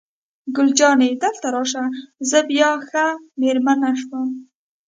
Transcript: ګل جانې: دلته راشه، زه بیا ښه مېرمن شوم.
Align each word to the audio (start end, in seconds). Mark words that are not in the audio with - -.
ګل 0.55 0.69
جانې: 0.79 1.09
دلته 1.23 1.47
راشه، 1.55 1.83
زه 2.29 2.39
بیا 2.49 2.69
ښه 2.87 3.05
مېرمن 3.39 3.81
شوم. 4.01 4.27